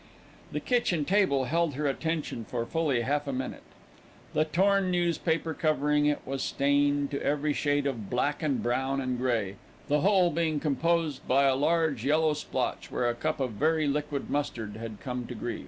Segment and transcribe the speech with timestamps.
[0.51, 3.61] The kitchen table held her attention for fully half a minute.
[4.33, 9.19] The torn newspaper covering it was stained to every shade of black and brown and
[9.19, 9.57] grey,
[9.89, 14.27] the whole being composed by a large yellow splotch, where a cup of very liquid
[14.27, 15.59] mustard had come to grief.